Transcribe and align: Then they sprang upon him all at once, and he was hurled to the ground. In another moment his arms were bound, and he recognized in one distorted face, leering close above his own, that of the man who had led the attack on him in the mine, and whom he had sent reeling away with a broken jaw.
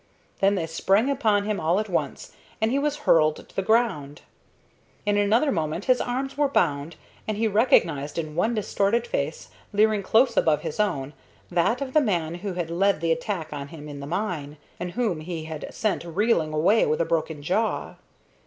Then 0.39 0.55
they 0.55 0.65
sprang 0.65 1.11
upon 1.11 1.43
him 1.43 1.59
all 1.59 1.79
at 1.79 1.87
once, 1.87 2.33
and 2.59 2.71
he 2.71 2.79
was 2.79 2.95
hurled 3.05 3.47
to 3.47 3.55
the 3.55 3.61
ground. 3.61 4.23
In 5.05 5.15
another 5.15 5.51
moment 5.51 5.85
his 5.85 6.01
arms 6.01 6.35
were 6.35 6.47
bound, 6.47 6.95
and 7.27 7.37
he 7.37 7.47
recognized 7.47 8.17
in 8.17 8.33
one 8.33 8.55
distorted 8.55 9.05
face, 9.05 9.49
leering 9.71 10.01
close 10.01 10.35
above 10.35 10.61
his 10.63 10.79
own, 10.79 11.13
that 11.51 11.81
of 11.81 11.93
the 11.93 12.01
man 12.01 12.33
who 12.41 12.53
had 12.53 12.71
led 12.71 12.99
the 12.99 13.11
attack 13.11 13.53
on 13.53 13.67
him 13.67 13.87
in 13.87 13.99
the 13.99 14.07
mine, 14.07 14.57
and 14.79 14.93
whom 14.93 15.19
he 15.19 15.43
had 15.43 15.71
sent 15.71 16.03
reeling 16.03 16.51
away 16.51 16.83
with 16.87 16.99
a 16.99 17.05
broken 17.05 17.43
jaw. 17.43 17.93